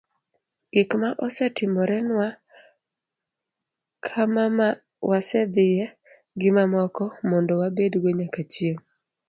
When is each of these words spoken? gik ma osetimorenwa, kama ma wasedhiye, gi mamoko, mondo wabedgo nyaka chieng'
gik 0.73 0.91
ma 1.01 1.09
osetimorenwa, 1.25 2.27
kama 4.05 4.43
ma 4.57 4.69
wasedhiye, 5.09 5.85
gi 6.39 6.49
mamoko, 6.57 7.03
mondo 7.29 7.53
wabedgo 7.61 8.09
nyaka 8.19 8.41
chieng' 8.51 8.83